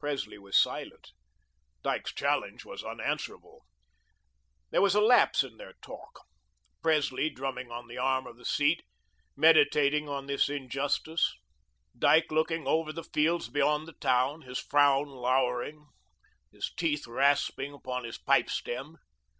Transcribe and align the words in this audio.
Presley 0.00 0.38
was 0.38 0.60
silent. 0.60 1.12
Dyke's 1.84 2.12
challenge 2.12 2.64
was 2.64 2.82
unanswerable. 2.82 3.64
There 4.72 4.82
was 4.82 4.96
a 4.96 5.00
lapse 5.00 5.44
in 5.44 5.56
their 5.56 5.74
talk, 5.80 6.18
Presley 6.82 7.30
drumming 7.30 7.70
on 7.70 7.86
the 7.86 7.96
arm 7.96 8.26
of 8.26 8.38
the 8.38 8.44
seat, 8.44 8.82
meditating 9.36 10.08
on 10.08 10.26
this 10.26 10.48
injustice; 10.48 11.32
Dyke 11.96 12.32
looking 12.32 12.62
off 12.62 12.66
over 12.70 12.92
the 12.92 13.04
fields 13.04 13.48
beyond 13.48 13.86
the 13.86 13.92
town, 14.00 14.42
his 14.42 14.58
frown 14.58 15.06
lowering, 15.06 15.86
his 16.50 16.72
teeth 16.76 17.06
rasping 17.06 17.72
upon 17.72 18.02
his 18.02 18.18
pipestem. 18.18 18.96